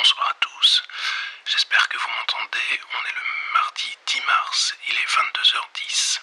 bonsoir 0.00 0.30
à 0.30 0.34
tous. 0.40 0.82
J'espère 1.44 1.86
que 1.90 1.98
vous 1.98 2.08
m'entendez. 2.08 2.80
On 2.94 3.04
est 3.04 3.12
le 3.12 3.22
mardi 3.52 3.98
10 4.06 4.20
mars, 4.22 4.74
il 4.86 4.96
est 4.96 5.06
22h10. 5.06 6.20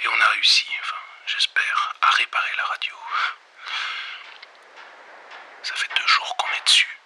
Et 0.00 0.08
on 0.08 0.18
a 0.18 0.28
réussi, 0.28 0.66
enfin, 0.80 0.96
j'espère, 1.26 1.92
à 2.00 2.10
réparer 2.12 2.52
la 2.56 2.64
radio. 2.64 2.94
Ça 5.62 5.74
fait 5.74 5.90
deux 5.98 6.06
jours 6.06 6.34
qu'on 6.38 6.50
est 6.52 6.64
dessus. 6.64 6.98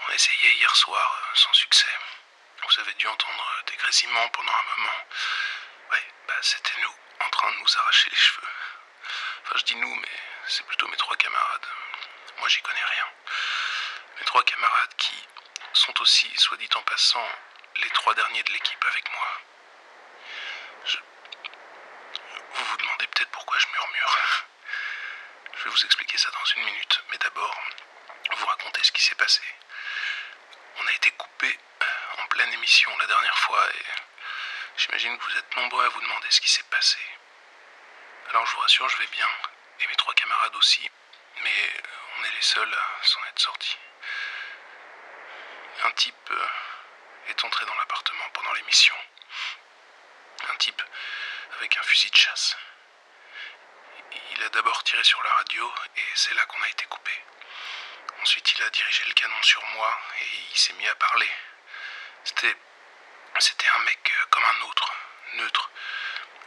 On 0.00 0.10
a 0.10 0.14
essayé 0.14 0.52
hier 0.52 0.76
soir, 0.76 1.18
euh, 1.18 1.34
sans 1.34 1.52
succès. 1.54 1.98
Vous 2.68 2.80
avez 2.80 2.92
dû 2.92 3.08
entendre 3.08 3.52
euh, 3.56 3.62
des 3.70 3.76
grésillements 3.76 4.28
pendant 4.28 4.52
un 4.52 4.76
moment. 4.76 5.06
Ouais, 5.92 6.12
bah 6.28 6.34
c'était 6.42 6.78
nous, 6.82 6.94
en 7.24 7.30
train 7.30 7.50
de 7.52 7.56
nous 7.56 7.78
arracher 7.78 8.10
les 8.10 8.16
cheveux. 8.16 8.48
Enfin, 9.44 9.54
je 9.56 9.64
dis 9.64 9.76
nous, 9.76 9.94
mais 9.94 10.20
c'est 10.46 10.66
plutôt 10.66 10.88
mes 10.88 10.96
trois 10.98 11.16
camarades. 11.16 11.68
Moi, 12.36 12.48
j'y 12.48 12.60
connais 12.60 12.84
rien. 12.84 13.13
Mes 14.18 14.24
trois 14.26 14.42
camarades 14.44 14.94
qui 14.96 15.14
sont 15.72 16.00
aussi, 16.00 16.30
soit 16.36 16.56
dit 16.56 16.68
en 16.74 16.82
passant, 16.82 17.28
les 17.76 17.90
trois 17.90 18.14
derniers 18.14 18.42
de 18.42 18.52
l'équipe 18.52 18.84
avec 18.88 19.10
moi. 19.12 19.40
Je... 20.84 20.98
Vous 22.54 22.64
vous 22.64 22.76
demandez 22.76 23.06
peut-être 23.08 23.30
pourquoi 23.30 23.58
je 23.58 23.66
murmure. 23.68 24.18
Je 25.56 25.64
vais 25.64 25.70
vous 25.70 25.84
expliquer 25.84 26.16
ça 26.18 26.30
dans 26.30 26.44
une 26.44 26.64
minute, 26.64 27.02
mais 27.10 27.18
d'abord, 27.18 27.60
vous 28.36 28.46
raconter 28.46 28.82
ce 28.82 28.92
qui 28.92 29.02
s'est 29.02 29.14
passé. 29.14 29.42
On 30.76 30.86
a 30.86 30.92
été 30.92 31.10
coupé 31.12 31.58
en 32.18 32.26
pleine 32.26 32.52
émission 32.52 32.96
la 32.98 33.06
dernière 33.06 33.38
fois 33.38 33.68
et 33.70 33.84
j'imagine 34.76 35.18
que 35.18 35.24
vous 35.24 35.38
êtes 35.38 35.56
nombreux 35.56 35.84
à 35.84 35.88
vous 35.88 36.00
demander 36.00 36.30
ce 36.30 36.40
qui 36.40 36.50
s'est 36.50 36.64
passé. 36.64 36.98
Alors 38.30 38.46
je 38.46 38.54
vous 38.54 38.60
rassure, 38.60 38.88
je 38.88 38.98
vais 38.98 39.06
bien, 39.08 39.28
et 39.80 39.86
mes 39.86 39.96
trois 39.96 40.14
camarades 40.14 40.56
aussi, 40.56 40.90
mais 41.42 41.82
on 42.18 42.24
est 42.24 42.32
les 42.32 42.42
seuls 42.42 42.74
à 42.74 43.04
s'en 43.04 43.24
être 43.26 43.38
sortis. 43.38 43.78
Un 45.84 45.90
type 45.90 46.30
euh, 46.30 46.46
est 47.28 47.44
entré 47.44 47.66
dans 47.66 47.74
l'appartement 47.74 48.24
pendant 48.32 48.52
l'émission. 48.54 48.94
Un 50.48 50.56
type 50.56 50.82
avec 51.58 51.76
un 51.76 51.82
fusil 51.82 52.10
de 52.10 52.16
chasse. 52.16 52.56
Il 54.32 54.42
a 54.42 54.48
d'abord 54.48 54.82
tiré 54.84 55.04
sur 55.04 55.22
la 55.22 55.30
radio 55.30 55.74
et 55.96 56.02
c'est 56.14 56.32
là 56.34 56.46
qu'on 56.46 56.62
a 56.62 56.68
été 56.68 56.86
coupé. 56.86 57.12
Ensuite, 58.22 58.50
il 58.52 58.62
a 58.62 58.70
dirigé 58.70 59.04
le 59.04 59.12
canon 59.12 59.42
sur 59.42 59.62
moi 59.74 60.00
et 60.20 60.26
il 60.52 60.56
s'est 60.56 60.72
mis 60.74 60.88
à 60.88 60.94
parler. 60.94 61.30
C'était. 62.24 62.56
C'était 63.38 63.68
un 63.74 63.80
mec 63.80 64.12
euh, 64.14 64.26
comme 64.30 64.44
un 64.44 64.60
autre, 64.62 64.92
neutre. 65.34 65.70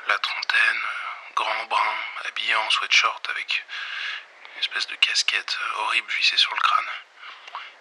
La 0.07 0.17
trentaine, 0.17 0.81
grand 1.35 1.65
brun, 1.65 1.97
habillé 2.25 2.55
en 2.55 2.69
sweatshirt 2.71 3.29
avec 3.29 3.65
une 4.53 4.59
espèce 4.61 4.87
de 4.87 4.95
casquette 4.95 5.59
euh, 5.61 5.81
horrible 5.81 6.09
vissée 6.11 6.37
sur 6.37 6.55
le 6.55 6.61
crâne. 6.61 6.89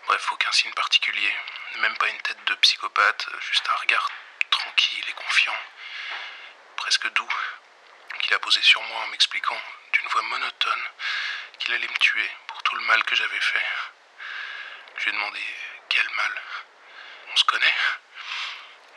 Bref, 0.07 0.33
aucun 0.33 0.53
signe 0.53 0.73
particulier, 0.75 1.35
même 1.79 1.97
pas 1.97 2.09
une 2.09 2.21
tête 2.21 2.45
de 2.45 2.55
psychopathe, 2.57 3.27
juste 3.41 3.69
un 3.69 3.77
regard 3.81 4.09
tranquille 4.51 5.05
et 5.09 5.13
confiant, 5.13 5.59
presque 6.77 7.09
doux, 7.13 7.35
qu'il 8.21 8.33
a 8.35 8.39
posé 8.39 8.63
sur 8.63 8.81
moi 8.83 9.01
en 9.01 9.07
m'expliquant 9.09 9.61
d'une 9.93 10.09
voix 10.09 10.23
monotone 10.23 10.85
qu'il 11.59 11.75
allait 11.75 11.89
me 11.89 11.99
tuer 11.99 12.31
pour 12.47 12.63
tout 12.63 12.77
le 12.77 12.83
mal 12.83 13.03
que 13.03 13.17
j'avais 13.17 13.41
fait. 13.41 13.67
Je 14.99 15.05
lui 15.05 15.11
ai 15.11 15.15
demandé 15.15 15.41
quel 15.89 16.09
mal. 16.11 16.43
On 17.33 17.37
se 17.37 17.45
connaît 17.45 17.75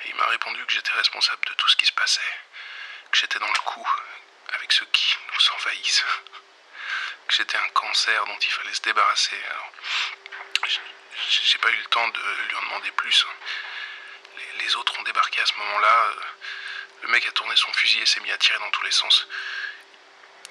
Et 0.04 0.10
il 0.10 0.16
m'a 0.16 0.28
répondu 0.28 0.64
que 0.66 0.74
j'étais 0.74 0.92
responsable 0.92 1.44
de 1.46 1.54
tout 1.54 1.68
ce 1.68 1.76
qui 1.76 1.88
se 1.88 1.94
passait, 1.94 2.34
que 3.12 3.18
j'étais 3.18 3.40
dans 3.40 3.52
le 3.52 3.60
coup 3.66 3.92
avec 4.54 4.72
ceux 4.72 4.86
qui 4.88 5.18
nous 5.34 5.52
envahissent, 5.56 6.06
que 7.28 7.34
j'étais 7.34 7.58
un 7.58 7.70
cancer 7.70 8.26
dont 8.26 8.38
il 8.38 8.52
fallait 8.52 8.74
se 8.74 8.82
débarrasser. 8.82 9.44
Alors, 9.44 9.72
j'ai 11.30 11.58
pas 11.60 11.70
eu 11.70 11.76
le 11.76 11.86
temps 11.86 12.08
de 12.08 12.20
lui 12.48 12.56
en 12.56 12.62
demander 12.62 12.92
plus. 12.92 13.26
Les, 14.38 14.64
les 14.64 14.76
autres 14.76 14.98
ont 15.00 15.04
débarqué 15.04 15.42
à 15.42 15.46
ce 15.46 15.54
moment-là. 15.54 16.12
Le 17.04 17.08
mec 17.10 17.26
a 17.26 17.32
tourné 17.32 17.56
son 17.56 17.72
fusil 17.74 18.02
et 18.02 18.06
s'est 18.06 18.20
mis 18.22 18.32
à 18.32 18.38
tirer 18.38 18.58
dans 18.60 18.72
tous 18.72 18.84
les 18.84 18.92
sens. 18.92 19.28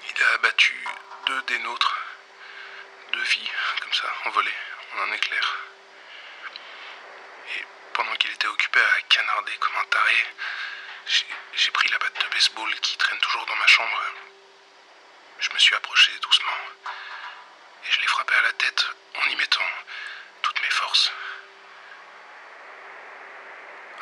Il 0.09 0.23
a 0.23 0.35
abattu 0.35 0.85
deux 1.27 1.43
des 1.43 1.59
nôtres. 1.59 1.99
Deux 3.13 3.23
vies, 3.23 3.51
comme 3.81 3.93
ça, 3.93 4.13
envolées, 4.27 4.55
en 4.95 5.01
un 5.03 5.13
éclair. 5.13 5.59
Et 7.57 7.65
pendant 7.95 8.15
qu'il 8.17 8.31
était 8.31 8.47
occupé 8.47 8.81
à 8.81 9.01
canarder 9.09 9.57
comme 9.57 9.77
un 9.77 9.85
taré, 9.85 10.27
j'ai 11.55 11.71
pris 11.71 11.89
la 11.89 11.99
batte 11.99 12.23
de 12.23 12.35
baseball 12.35 12.75
qui 12.81 12.97
traîne 12.99 13.19
toujours 13.19 13.47
dans 13.47 13.57
ma 13.57 13.67
chambre. 13.67 14.03
Je 15.41 15.51
me 15.51 15.59
suis 15.59 15.75
approché 15.75 16.13
doucement. 16.21 16.59
Et 17.89 17.93
je 17.93 18.01
l'ai 18.01 18.07
frappé 18.07 18.35
à 18.35 18.43
la 18.43 18.53
tête 18.53 18.87
en 19.15 19.29
y 19.31 19.37
mettant 19.37 19.65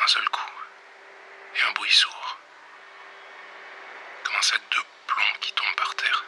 Un 0.07 0.09
seul 0.09 0.29
coup. 0.29 0.51
Et 1.57 1.63
un 1.63 1.73
bruit 1.73 1.91
sourd. 1.91 2.39
Comme 4.23 4.37
un 4.37 4.43
sac 4.43 4.61
de 4.71 4.81
plomb 5.09 5.33
qui 5.41 5.53
tombe 5.53 5.75
par 5.75 5.95
terre. 5.97 6.25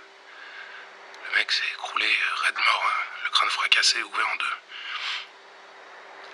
Le 1.27 1.37
mec 1.37 1.53
s'est 1.53 1.69
écroulé, 1.75 2.13
raide 2.43 2.59
mort, 2.59 2.85
hein, 2.87 3.05
le 3.23 3.31
crâne 3.31 3.51
fracassé, 3.51 4.03
ouvert 4.03 4.29
en 4.29 4.37
deux. 4.37 4.57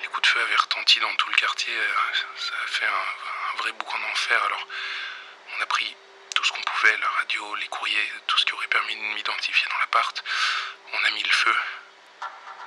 Les 0.00 0.06
coups 0.08 0.22
de 0.22 0.26
feu 0.26 0.40
avaient 0.40 0.56
retenti 0.56 1.00
dans 1.00 1.14
tout 1.16 1.28
le 1.28 1.34
quartier. 1.34 1.74
Ça 2.36 2.54
a 2.64 2.66
fait 2.66 2.86
un, 2.86 2.90
un 3.52 3.56
vrai 3.58 3.72
boucan 3.72 3.98
d'enfer. 3.98 4.42
Alors, 4.42 4.66
on 5.58 5.60
a 5.60 5.66
pris 5.66 5.94
tout 6.34 6.44
ce 6.44 6.52
qu'on 6.52 6.62
pouvait, 6.62 6.96
la 6.96 7.08
radio, 7.08 7.54
les 7.56 7.68
courriers, 7.68 8.12
tout 8.26 8.38
ce 8.38 8.46
qui 8.46 8.54
aurait 8.54 8.68
permis 8.68 8.96
de 8.96 9.00
m'identifier 9.00 9.68
dans 9.70 9.78
l'appart. 9.80 10.24
On 10.94 11.04
a 11.04 11.10
mis 11.10 11.22
le 11.22 11.32
feu 11.32 11.54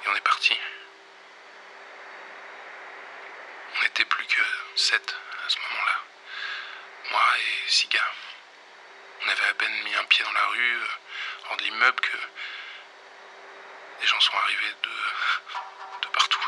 et 0.06 0.10
on 0.10 0.16
est 0.16 0.22
parti. 0.22 0.56
On 3.76 3.82
n'était 3.82 4.06
plus 4.06 4.26
que 4.28 4.42
sept 4.78 5.16
à 5.46 5.50
ce 5.50 5.58
moment-là. 5.58 6.02
Moi 7.10 7.24
et 7.40 7.70
six 7.70 7.88
gars. 7.88 8.12
On 9.24 9.30
avait 9.30 9.48
à 9.48 9.54
peine 9.56 9.84
mis 9.84 9.96
un 9.96 10.04
pied 10.06 10.24
dans 10.24 10.32
la 10.32 10.46
rue, 10.46 10.80
hors 11.50 11.58
de 11.58 11.64
l'immeuble, 11.64 12.00
que 12.00 12.18
des 14.00 14.06
gens 14.06 14.20
sont 14.20 14.38
arrivés 14.38 14.76
de, 14.84 14.90
de 16.04 16.08
partout. 16.10 16.48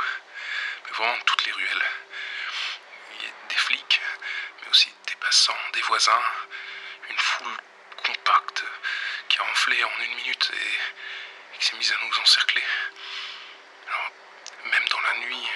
Mais 0.86 0.92
vraiment 0.92 1.18
toutes 1.26 1.44
les 1.46 1.52
ruelles. 1.52 1.84
Il 3.16 3.26
y 3.26 3.30
a 3.30 3.34
des 3.50 3.56
flics, 3.56 4.02
mais 4.62 4.70
aussi 4.70 4.94
des 5.08 5.16
passants, 5.16 5.58
des 5.74 5.82
voisins, 5.82 6.24
une 7.10 7.18
foule 7.18 7.58
compacte 8.06 8.64
qui 9.28 9.40
a 9.40 9.44
enflé 9.44 9.84
en 9.84 10.00
une 10.02 10.16
minute 10.16 10.52
et, 10.54 11.56
et 11.56 11.58
qui 11.58 11.66
s'est 11.66 11.78
mise 11.78 11.92
à 11.92 12.06
nous 12.06 12.20
encercler. 12.20 12.64
Alors, 13.88 14.12
même 14.66 14.88
dans 14.90 15.02
la 15.02 15.14
nuit, 15.16 15.50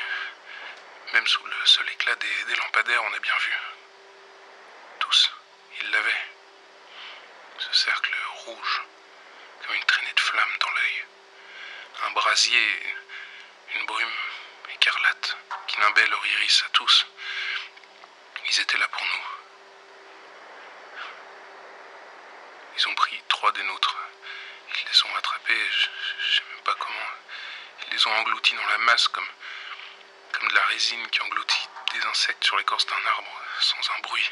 même 1.13 1.28
sous 1.28 1.46
le 1.46 1.66
seul 1.66 1.88
éclat 1.90 2.16
des, 2.16 2.56
lampadaires, 2.56 3.03
on 3.03 3.13
a 3.13 3.19
bien 3.19 3.38
vu. 3.38 3.53
Tous, 5.00 5.31
ils 5.79 5.91
l'avaient. 5.91 6.25
Ce 7.59 7.72
cercle 7.72 8.16
rouge, 8.46 8.81
comme 9.62 9.75
une 9.75 9.84
traînée 9.84 10.13
de 10.13 10.19
flammes 10.19 10.57
dans 10.59 10.72
l'œil. 10.72 11.06
Un 12.07 12.12
brasier, 12.12 12.96
une 13.75 13.85
brume 13.85 14.18
écarlate 14.74 15.38
qui 15.68 15.79
nimbait 15.81 16.07
leur 16.07 16.25
iris 16.25 16.63
à 16.66 16.69
tous. 16.69 17.06
Ils 18.50 18.59
étaient 18.59 18.80
là 18.80 18.88
pour 18.88 19.06
nous. 19.06 19.25
Ils 22.75 22.88
ont 22.88 22.95
pris 22.95 23.22
trois 23.30 23.51
des 23.51 23.63
nôtres. 23.63 23.98
Ils 24.69 24.89
les 24.89 25.06
ont 25.06 25.16
attrapés, 25.16 25.69
je, 25.69 25.89
je 26.25 26.36
sais 26.38 26.44
même 26.56 26.63
pas 26.63 26.75
comment. 26.80 27.09
Ils 27.86 27.94
les 27.94 28.07
ont 28.07 28.16
engloutis 28.18 28.56
dans 28.56 28.68
la 28.68 28.77
masse 28.80 29.07
comme, 29.09 29.27
de 30.48 30.56
la 30.56 30.66
résine 30.66 31.07
qui 31.10 31.22
engloutit 31.22 31.69
des 31.94 32.06
insectes 32.06 32.44
sur 32.44 32.57
l'écorce 32.57 32.86
d'un 32.86 33.06
arbre 33.06 33.42
sans 33.60 33.92
un 33.95 34.00
bruit. 34.01 34.31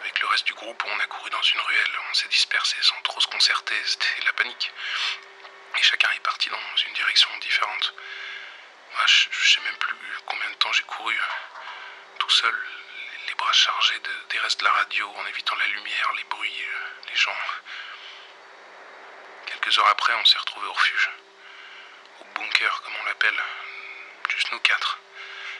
Avec 0.00 0.20
le 0.20 0.26
reste 0.28 0.46
du 0.46 0.54
groupe, 0.54 0.82
on 0.84 1.00
a 1.00 1.06
couru 1.06 1.30
dans 1.30 1.42
une 1.42 1.60
ruelle, 1.60 1.98
on 2.10 2.14
s'est 2.14 2.28
dispersé 2.28 2.76
sans 2.80 3.00
trop 3.02 3.20
se 3.20 3.28
concerter, 3.28 3.74
c'était 3.84 4.24
la 4.24 4.32
panique. 4.32 4.70
Et 5.78 5.82
chacun 5.82 6.10
est 6.10 6.20
parti 6.20 6.50
dans 6.50 6.76
une 6.86 6.94
direction 6.94 7.28
différente. 7.38 7.94
Je, 9.06 9.28
je 9.30 9.54
sais 9.54 9.60
même 9.62 9.76
plus 9.76 9.96
combien 10.26 10.50
de 10.50 10.54
temps 10.56 10.72
j'ai 10.72 10.82
couru, 10.82 11.18
tout 12.18 12.30
seul, 12.30 12.66
les 13.26 13.34
bras 13.34 13.52
chargés 13.52 13.98
de, 13.98 14.12
des 14.30 14.38
restes 14.38 14.60
de 14.60 14.64
la 14.64 14.72
radio, 14.72 15.12
en 15.16 15.26
évitant 15.26 15.56
la 15.56 15.66
lumière, 15.66 16.12
les 16.16 16.24
bruits, 16.24 16.64
les 17.08 17.16
gens. 17.16 17.36
Quelques 19.46 19.78
heures 19.78 19.88
après, 19.88 20.14
on 20.14 20.24
s'est 20.24 20.38
retrouvés 20.38 20.68
au 20.68 20.72
refuge. 20.72 21.10
Au 22.20 22.24
bunker, 22.34 22.82
comme 22.82 22.94
on 23.00 23.04
l'appelle. 23.06 23.42
Juste 24.32 24.50
nous 24.50 24.60
quatre. 24.60 24.98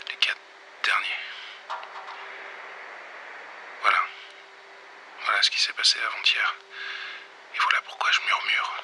Les 0.09 0.17
quatre 0.17 0.41
derniers. 0.83 1.19
Voilà. 3.83 3.99
Voilà 5.25 5.43
ce 5.43 5.51
qui 5.51 5.61
s'est 5.61 5.75
passé 5.75 6.01
avant-hier. 6.01 6.55
Et 7.55 7.59
voilà 7.59 7.83
pourquoi 7.83 8.11
je 8.13 8.21
murmure. 8.23 8.83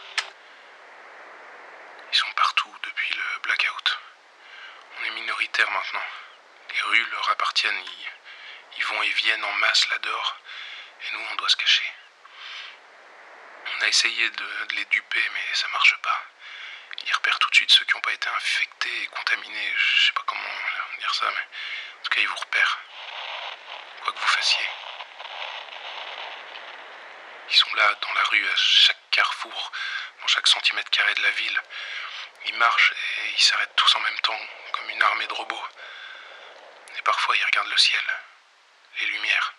Ils 2.12 2.16
sont 2.18 2.30
partout 2.32 2.74
depuis 2.82 3.14
le 3.14 3.40
blackout. 3.40 3.98
On 4.98 5.04
est 5.04 5.10
minoritaire 5.10 5.70
maintenant. 5.70 6.04
Les 6.68 6.82
rues 6.82 7.06
leur 7.10 7.30
appartiennent. 7.30 7.82
Ils, 8.76 8.84
vont 8.84 9.02
et 9.02 9.08
viennent 9.08 9.44
en 9.44 9.52
masse 9.54 9.88
là 9.88 9.98
dehors. 10.00 10.36
Et 11.00 11.12
nous, 11.14 11.26
on 11.30 11.34
doit 11.36 11.48
se 11.48 11.56
cacher. 11.56 11.90
On 13.66 13.84
a 13.84 13.88
essayé 13.88 14.28
de, 14.28 14.64
de 14.66 14.74
les 14.74 14.84
duper, 14.84 15.30
mais 15.32 15.54
ça 15.54 15.68
marche 15.68 15.96
pas. 16.02 16.27
Ils 17.06 17.12
repèrent 17.14 17.38
tout 17.38 17.50
de 17.50 17.54
suite 17.54 17.70
ceux 17.70 17.84
qui 17.84 17.94
n'ont 17.94 18.00
pas 18.00 18.12
été 18.12 18.28
infectés 18.28 19.02
et 19.02 19.06
contaminés. 19.06 19.72
Je 19.76 20.06
sais 20.06 20.12
pas 20.12 20.22
comment 20.26 20.40
dire 20.98 21.14
ça, 21.14 21.26
mais 21.30 21.46
en 22.00 22.02
tout 22.02 22.10
cas, 22.10 22.20
ils 22.20 22.28
vous 22.28 22.36
repèrent. 22.36 22.78
Quoi 24.02 24.12
que 24.12 24.18
vous 24.18 24.26
fassiez. 24.26 24.68
Ils 27.50 27.56
sont 27.56 27.74
là, 27.74 27.94
dans 28.02 28.12
la 28.12 28.24
rue, 28.24 28.46
à 28.46 28.56
chaque 28.56 29.10
carrefour, 29.10 29.72
dans 30.20 30.26
chaque 30.28 30.46
centimètre 30.46 30.90
carré 30.90 31.14
de 31.14 31.22
la 31.22 31.30
ville. 31.30 31.62
Ils 32.46 32.54
marchent 32.56 32.92
et 32.92 33.30
ils 33.30 33.40
s'arrêtent 33.40 33.74
tous 33.76 33.96
en 33.96 34.00
même 34.00 34.18
temps, 34.20 34.40
comme 34.72 34.90
une 34.90 35.02
armée 35.02 35.26
de 35.26 35.32
robots. 35.34 35.68
Et 36.96 37.02
parfois 37.02 37.36
ils 37.36 37.44
regardent 37.44 37.70
le 37.70 37.76
ciel, 37.76 38.02
les 39.00 39.06
lumières. 39.06 39.54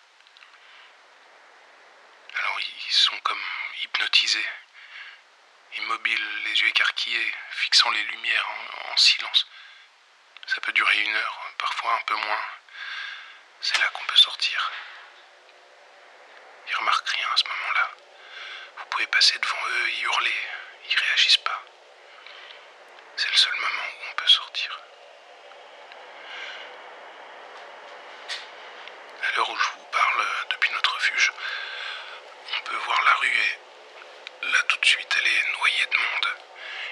Alors 2.38 2.60
ils 2.60 2.92
sont 2.92 3.18
comme 3.20 3.44
hypnotisés, 3.84 4.48
les 6.16 6.60
yeux 6.60 6.68
écarquillés, 6.68 7.34
fixant 7.50 7.90
les 7.90 8.02
lumières 8.04 8.48
en, 8.48 8.92
en 8.92 8.96
silence. 8.96 9.46
Ça 10.46 10.60
peut 10.60 10.72
durer 10.72 11.00
une 11.02 11.14
heure, 11.14 11.50
parfois 11.58 11.94
un 11.94 12.00
peu 12.02 12.14
moins. 12.14 12.44
C'est 13.60 13.78
là 13.78 13.88
qu'on 13.92 14.04
peut 14.04 14.16
sortir. 14.16 14.72
Ils 16.68 16.76
remarquent 16.76 17.08
rien 17.08 17.28
à 17.32 17.36
ce 17.36 17.44
moment-là. 17.44 17.90
Vous 18.78 18.84
pouvez 18.86 19.06
passer 19.08 19.38
devant 19.38 19.66
eux 19.68 19.88
et 19.88 20.00
hurler. 20.00 20.34
Ils 20.90 20.98
réagissent 20.98 21.36
pas. 21.38 21.62
C'est 23.16 23.30
le 23.30 23.36
seul 23.36 23.54
moment 23.54 23.82
où 23.82 24.10
on 24.10 24.14
peut 24.14 24.26
sortir. 24.26 24.80
À 29.22 29.36
l'heure 29.36 29.50
où 29.50 29.56
je 29.56 29.68
vous 29.72 29.84
parle 29.92 30.26
depuis 30.50 30.70
notre 30.72 30.94
refuge, 30.94 31.32
on 32.56 32.60
peut 32.62 32.76
voir 32.76 33.02
la 33.02 33.14
rue 33.14 33.38
et 33.38 34.46
là 34.46 34.62
tout 34.68 34.78
de 34.78 34.84
suite 34.86 35.14
elle 35.18 35.26
est 35.26 35.58
noyée 35.58 35.86
de 35.86 35.96
monde. 35.98 36.36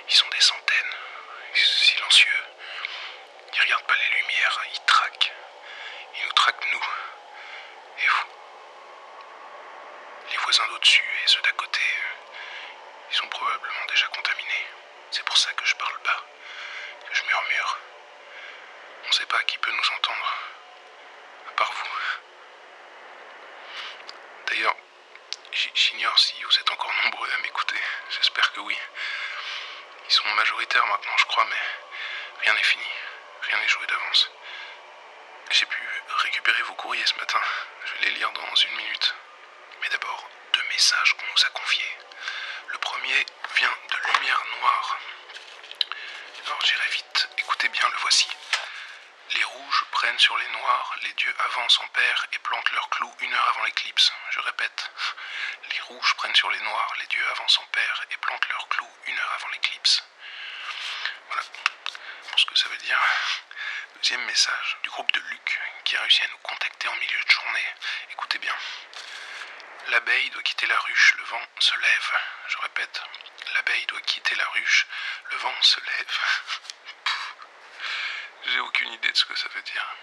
Ils 0.09 0.15
sont 0.15 0.29
des 0.29 0.41
centaines, 0.41 0.95
silencieux. 1.55 2.45
Ils 3.55 3.61
regardent 3.63 3.87
pas 3.87 3.95
les 3.97 4.17
lumières, 4.21 4.61
ils 4.73 4.81
traquent. 4.85 5.33
Ils 6.17 6.25
nous 6.27 6.33
traquent 6.33 6.73
nous. 6.73 6.85
Et 8.03 8.07
vous 8.07 8.27
Les 10.31 10.37
voisins 10.39 10.67
d'au-dessus 10.69 11.05
et 11.25 11.29
ceux 11.29 11.41
d'à 11.43 11.53
côté, 11.53 11.81
ils 13.11 13.17
sont 13.17 13.29
probablement 13.29 13.85
déjà 13.89 14.07
contaminés. 14.09 14.67
C'est 15.11 15.25
pour 15.25 15.37
ça 15.37 15.53
que 15.53 15.65
je 15.65 15.75
parle 15.77 15.99
pas, 16.01 16.23
que 17.09 17.15
je 17.15 17.23
murmure. 17.25 17.79
On 19.07 19.13
sait 19.13 19.27
pas 19.27 19.43
qui 19.45 19.59
peut 19.59 19.73
nous 19.73 19.91
entendre, 19.97 20.35
à 21.49 21.53
part 21.53 21.73
vous. 21.73 21.89
D'ailleurs, 24.47 24.77
j'ignore 25.53 26.19
si 26.19 26.43
vous 26.43 26.59
êtes 26.59 26.71
encore 26.71 26.93
nombreux 27.05 27.31
à 27.33 27.39
m'écouter. 27.39 27.81
J'espère 28.11 28.53
que 28.53 28.61
oui. 28.61 28.77
Ils 30.09 30.13
sont 30.13 30.29
majoritaires 30.35 30.87
maintenant, 30.87 31.17
je 31.19 31.25
crois, 31.27 31.45
mais 31.47 32.43
rien 32.43 32.55
n'est 32.55 32.63
fini. 32.63 32.87
Rien 33.43 33.59
n'est 33.59 33.69
joué 33.69 33.87
d'avance. 33.87 34.31
J'ai 35.51 35.67
pu 35.67 35.83
ce 36.97 37.15
matin. 37.17 37.41
Je 37.85 37.93
vais 37.95 38.09
les 38.09 38.17
lire 38.17 38.33
dans 38.33 38.55
une 38.55 38.77
minute. 38.77 39.15
Mais 39.83 39.89
d'abord, 39.91 40.29
deux 40.55 40.63
messages 40.71 41.15
qu'on 41.15 41.27
nous 41.27 41.45
a 41.45 41.51
confiés. 41.51 41.99
Le 42.69 42.79
premier 42.79 43.27
vient 43.57 43.75
de 43.91 43.97
Lumière 44.13 44.43
Noire. 44.59 44.99
Alors 46.47 46.61
j'irai 46.65 46.89
vite, 46.89 47.29
écoutez 47.37 47.69
bien, 47.69 47.89
le 47.91 47.97
voici. 47.99 48.27
Les 49.35 49.45
rouges 49.45 49.85
prennent 49.93 50.19
sur 50.19 50.37
les 50.39 50.49
noirs, 50.49 50.97
les 51.03 51.13
dieux 51.13 51.35
avancent 51.39 51.81
en 51.81 51.89
paire 51.89 52.27
et 52.33 52.39
plantent 52.39 52.73
leurs 52.73 52.89
clous 52.89 53.15
une 53.21 53.35
heure 53.35 53.49
avant 53.51 53.65
l'éclipse. 53.65 54.11
Je 54.31 54.41
répète, 54.41 54.91
les 55.71 55.81
rouges 55.81 56.15
prennent 56.15 56.35
sur 56.35 56.51
les 56.51 56.61
noirs, 56.61 56.95
les 56.99 57.07
dieux 57.07 57.31
avancent 57.33 57.59
en 57.59 57.67
paire 57.67 58.05
et 58.11 58.17
plantent 58.17 58.49
leurs 58.49 58.69
clous 58.69 58.91
une 59.07 59.19
heure 59.19 59.33
avant 59.37 59.49
l'éclipse. 59.49 60.03
Voilà 61.29 61.43
ce 62.37 62.47
que 62.47 62.57
ça 62.57 62.69
veut 62.71 62.79
dire. 62.79 62.99
Deuxième 64.03 64.25
message 64.27 64.77
du 64.85 64.91
groupe 64.91 65.11
de 65.13 65.21
Luc 65.21 65.61
qui 65.85 65.97
a 65.97 66.01
réussi 66.01 66.23
à 66.25 66.29
nous 66.29 66.39
contacter 66.39 66.89
en 66.89 66.95
milieu 66.95 67.25
de 67.25 67.31
journée. 67.31 67.75
Écoutez 68.13 68.39
bien. 68.39 68.55
L'abeille 69.89 70.31
doit 70.31 70.43
quitter 70.43 70.67
la 70.67 70.79
ruche, 70.79 71.15
le 71.19 71.25
vent 71.25 71.43
se 71.59 71.77
lève. 71.77 72.13
Je 72.49 72.59
répète, 72.59 73.03
l'abeille 73.55 73.87
doit 73.87 74.01
quitter 74.03 74.35
la 74.37 74.47
ruche, 74.51 74.87
le 75.31 75.37
vent 75.39 75.63
se 75.63 75.81
lève. 75.81 76.19
J'ai 78.47 78.61
aucune 78.61 78.93
idée 78.93 79.11
de 79.11 79.17
ce 79.17 79.25
que 79.25 79.35
ça 79.35 79.49
veut 79.49 79.63
dire. 79.63 79.95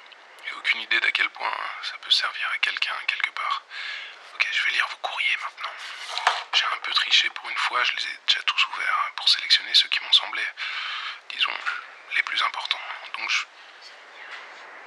J'ai 0.46 0.56
aucune 0.56 0.82
idée 0.82 1.00
d'à 1.00 1.12
quel 1.12 1.30
point 1.30 1.58
ça 1.84 1.98
peut 2.00 2.12
servir 2.12 2.50
à 2.54 2.58
quelqu'un 2.58 2.96
quelque 3.08 3.32
part. 3.32 3.64
Ok, 4.34 4.48
je 4.52 4.64
vais 4.66 4.72
lire 4.72 4.88
vos 4.90 4.98
courriers 4.98 5.38
maintenant. 5.38 5.74
J'ai 6.54 6.66
un 6.66 6.78
peu 6.84 6.92
triché 6.94 7.30
pour 7.30 7.50
une 7.50 7.58
fois, 7.58 7.84
je 7.84 7.92
les 7.94 8.08
ai 8.08 8.20
déjà 8.28 8.42
tous 8.44 8.68
ouverts 8.74 9.12
pour 9.16 9.30
sélectionner 9.30 9.74
ceux 9.74 9.90
qui 9.90 10.04
m'ont 10.04 10.12
semblé, 10.12 10.44
disons, 11.30 11.58
les 12.16 12.24
plus 12.24 12.42
importants. 12.44 12.82
Donc 13.18 13.30
je. 13.30 13.46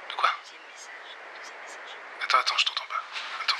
De 0.09 0.15
quoi 0.15 0.33
Attends, 2.29 2.41
attends, 2.41 2.57
je 2.59 2.65
t'entends 2.65 2.85
pas. 2.85 3.03
Attends. 3.41 3.55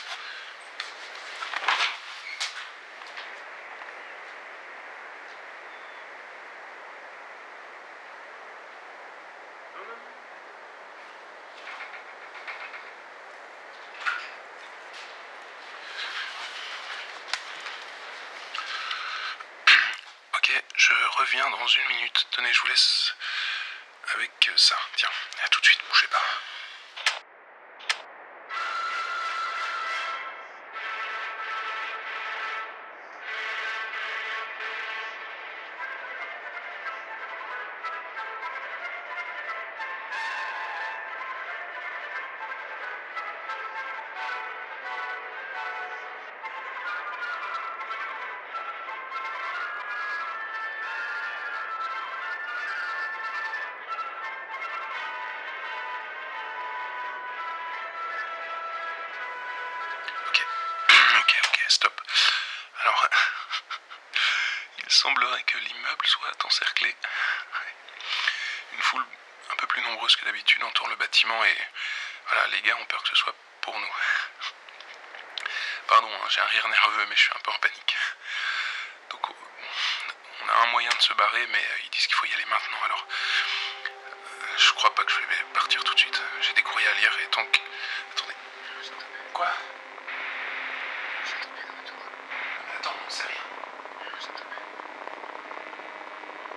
Ok, 20.35 20.63
je 20.75 20.93
reviens 21.17 21.49
dans 21.49 21.65
une 21.65 21.87
minute. 21.87 22.27
Tenez, 22.29 22.53
je 22.53 22.61
vous 22.61 22.67
laisse 22.67 23.15
avec 24.13 24.51
ça. 24.57 24.75
Tiens, 24.95 25.09
à 25.43 25.47
tout 25.49 25.59
de 25.59 25.65
suite, 25.65 25.81
bougez 25.89 26.05
pas. 26.05 26.23
Semblerait 65.09 65.43
que 65.43 65.57
l'immeuble 65.57 66.05
soit 66.05 66.45
encerclé. 66.45 66.95
Une 68.73 68.81
foule 68.81 69.05
un 69.51 69.55
peu 69.55 69.65
plus 69.65 69.81
nombreuse 69.81 70.15
que 70.15 70.25
d'habitude 70.25 70.63
entoure 70.63 70.87
le 70.87 70.95
bâtiment 70.97 71.43
et 71.45 71.57
voilà, 72.27 72.47
les 72.47 72.61
gars 72.61 72.77
ont 72.77 72.85
peur 72.85 73.01
que 73.01 73.09
ce 73.09 73.15
soit 73.15 73.33
pour 73.61 73.79
nous. 73.79 73.95
Pardon, 75.87 76.09
hein, 76.13 76.27
j'ai 76.29 76.41
un 76.41 76.45
rire 76.45 76.67
nerveux, 76.67 77.05
mais 77.07 77.15
je 77.15 77.21
suis 77.21 77.33
un 77.33 77.39
peu 77.39 77.49
en 77.49 77.57
panique. 77.57 77.97
Donc, 79.09 79.29
on 80.43 80.49
a 80.49 80.53
un 80.53 80.65
moyen 80.67 80.91
de 80.91 81.01
se 81.01 81.13
barrer, 81.13 81.47
mais 81.47 81.57
euh, 81.57 81.77
ils 81.83 81.89
disent 81.89 82.05
qu'il 82.05 82.15
faut 82.15 82.27
y 82.27 82.33
aller 82.33 82.45
maintenant. 82.45 82.77
Alors, 82.85 83.07
euh, 83.07 84.57
je 84.57 84.73
crois 84.73 84.93
pas 84.93 85.03
que 85.03 85.11
je 85.11 85.17
vais 85.21 85.43
partir 85.55 85.83
tout 85.83 85.93
de 85.95 85.99
suite. 85.99 86.21
J'ai 86.41 86.53
des 86.53 86.61
courriers 86.61 86.87
à 86.87 86.93
lire 86.93 87.17
et 87.23 87.27
tant 87.31 87.45
que. 87.45 87.59
Attendez. 88.11 88.35
Quoi 89.33 89.47
Attends, 92.77 92.95
on 93.07 93.09
sait 93.09 93.23
rien. 93.23 93.49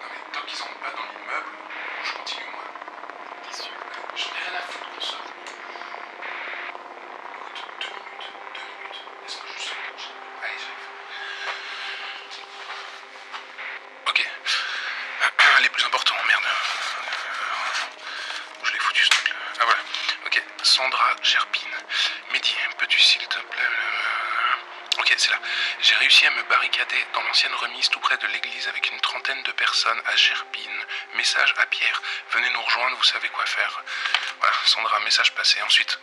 Non 0.02 0.09
mais 0.11 0.18
tant 0.32 0.42
qu'ils 0.47 0.62
entrent 0.62 0.78
pas 0.80 0.90
dans 0.90 1.04
l'immeuble, 1.04 1.52
je 2.04 2.12
continue 2.12 2.50
moi. 2.50 2.64
J'en 4.16 4.28
ai 4.28 4.50
rien 4.50 4.59
à 4.59 4.62
foutre 4.62 4.88
qu'on 4.94 5.00
sorte. 5.00 5.28
Écoute, 7.38 7.61
deux 7.80 7.88
minutes, 7.88 8.28
deux 8.54 8.66
minutes. 8.78 9.00
Laisse-moi 9.23 9.47
juste. 9.56 9.73
Allez, 10.42 10.59
j'arrive. 10.59 10.90
Ok. 14.09 14.21
Les 15.62 15.68
plus 15.68 15.85
importants, 15.85 16.16
merde. 16.26 16.44
Où 18.61 18.64
je 18.64 18.73
l'ai 18.73 18.78
foutu 18.78 19.04
ce 19.04 19.11
truc-là 19.11 19.35
Ah 19.61 19.64
voilà. 19.64 19.80
Ok. 20.26 20.42
Gerpine. 21.23 21.76
Mehdi, 22.33 22.54
peux-tu 22.78 22.99
s'il 23.00 23.26
te 23.28 23.38
plaît. 23.38 23.62
euh, 23.62 24.99
Ok, 24.99 25.14
c'est 25.16 25.31
là. 25.31 25.38
J'ai 25.81 25.95
réussi 25.97 26.26
à 26.26 26.31
me 26.31 26.42
barricader 26.45 27.07
dans 27.14 27.23
l'ancienne 27.23 27.54
remise 27.54 27.88
tout 27.88 28.00
près 28.00 28.16
de 28.19 28.26
l'église 28.28 28.69
avec 28.69 28.90
une 28.90 29.00
trentaine 29.00 29.42
de 29.42 29.52
personnes 29.52 30.00
à 30.07 30.16
Gerpine. 30.16 30.85
Message 31.14 31.54
à 31.59 31.66
Pierre. 31.66 32.02
Venez 32.33 32.50
nous 32.50 32.62
rejoindre, 32.62 32.97
vous 32.97 33.04
savez 33.04 33.28
quoi 33.31 33.47
faire. 33.47 33.83
Voilà, 34.40 34.54
Sandra, 34.66 35.00
message 35.00 35.33
passé. 35.35 35.61
Ensuite, 35.62 35.99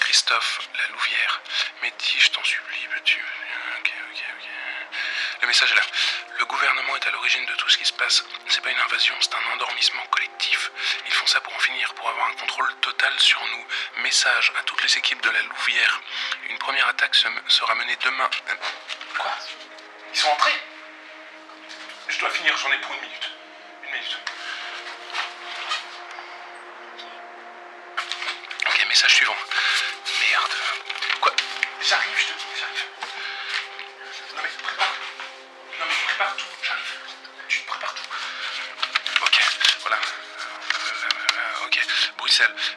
Christophe, 0.00 0.60
la 0.78 0.88
Louvière. 0.88 1.40
Mehdi, 1.82 2.20
je 2.20 2.30
t'en 2.30 2.42
supplie, 2.44 2.86
peux-tu. 2.94 3.24
Ok, 3.78 3.92
ok, 4.10 4.22
ok. 4.36 4.48
Le 5.42 5.46
message 5.48 5.72
est 5.72 5.76
là. 5.76 5.82
Le 6.38 6.44
gouvernement 6.44 6.96
est 6.96 7.06
à 7.06 7.10
l'origine 7.10 7.46
de 7.46 7.54
tout 7.54 7.68
ce 7.68 7.78
qui 7.78 7.84
se 7.84 7.92
passe. 7.92 8.24
C'est 8.48 8.62
pas 8.62 8.70
une 8.70 8.80
invasion, 8.80 9.14
c'est 9.20 9.34
un 9.34 9.52
endormissement 9.54 10.02
collectif. 10.10 10.27
Ça 11.28 11.42
pour 11.42 11.54
en 11.54 11.58
finir, 11.58 11.92
pour 11.92 12.08
avoir 12.08 12.26
un 12.28 12.32
contrôle 12.36 12.74
total 12.80 13.12
sur 13.18 13.38
nous. 13.48 14.02
Message 14.02 14.50
à 14.58 14.62
toutes 14.62 14.82
les 14.82 14.96
équipes 14.96 15.20
de 15.20 15.28
la 15.28 15.42
Louvière. 15.42 16.00
Une 16.48 16.56
première 16.56 16.88
attaque 16.88 17.14
se- 17.14 17.28
sera 17.48 17.74
menée 17.74 17.96
demain. 18.02 18.30
Euh, 18.48 18.54
Quoi? 19.18 19.30
Ils 20.14 20.18
sont 20.18 20.30
entrés? 20.30 20.58
Je 22.08 22.18
dois 22.18 22.30
finir, 22.30 22.56
j'en 22.56 22.72
ai 22.72 22.78
pour 22.78 22.94
une 22.94 23.00
minute. 23.02 23.30
Une 23.84 23.90
minute. 23.90 24.18
Ok, 28.66 28.86
message 28.88 29.14
suivant. 29.14 29.36
Merde. 30.20 30.52
Quoi? 31.20 31.32
J'arrive, 31.82 32.16
je 32.16 32.32
te 32.32 32.37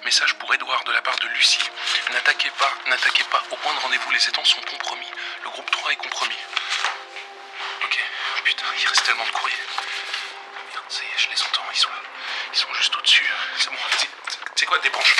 Message 0.05 0.35
pour 0.35 0.53
Edouard 0.53 0.81
de 0.85 0.93
la 0.93 1.01
part 1.01 1.17
de 1.17 1.27
Lucie. 1.27 1.69
N'attaquez 2.13 2.49
pas, 2.51 2.71
n'attaquez 2.87 3.25
pas. 3.25 3.43
Au 3.51 3.57
point 3.57 3.73
de 3.73 3.79
rendez-vous, 3.79 4.09
les 4.11 4.29
étangs 4.29 4.45
sont 4.45 4.61
compromis. 4.61 5.11
Le 5.43 5.49
groupe 5.49 5.69
3 5.69 5.91
est 5.91 5.97
compromis. 5.97 6.37
Ok, 7.83 7.99
putain, 8.45 8.65
il 8.79 8.87
reste 8.87 9.03
tellement 9.03 9.25
de 9.25 9.31
courrier. 9.31 9.57
Merde, 10.71 10.85
ça 10.87 11.01
y 11.03 11.05
est, 11.05 11.17
je 11.17 11.29
les 11.31 11.41
entends, 11.43 11.65
ils 11.73 11.77
sont 11.77 11.89
là. 11.89 12.01
Ils 12.53 12.59
sont 12.59 12.73
juste 12.75 12.95
au-dessus. 12.95 13.29
C'est 13.57 13.69
bon, 13.69 13.75
vas-y. 13.75 14.07
C'est 14.55 14.65
quoi, 14.65 14.79
débranche 14.79 15.15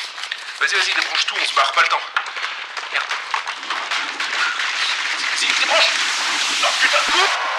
Vas-y, 0.62 0.76
vas-y, 0.76 0.94
débranche 0.94 1.26
tout, 1.26 1.36
on 1.38 1.46
se 1.46 1.54
barre, 1.54 1.72
pas 1.74 1.82
le 1.82 1.90
temps. 1.90 2.02
Merde. 2.94 3.06
Vas-y, 5.20 5.60
débranche 5.60 5.90
Oh 6.64 6.68
putain 6.80 7.51